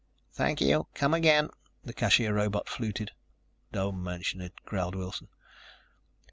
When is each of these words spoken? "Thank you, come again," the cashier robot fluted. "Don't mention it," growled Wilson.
"Thank 0.33 0.61
you, 0.61 0.87
come 0.95 1.13
again," 1.13 1.49
the 1.83 1.93
cashier 1.93 2.33
robot 2.33 2.67
fluted. 2.67 3.11
"Don't 3.71 4.01
mention 4.01 4.41
it," 4.41 4.53
growled 4.65 4.95
Wilson. 4.95 5.27